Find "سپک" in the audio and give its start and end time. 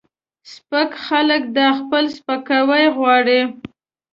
0.51-0.91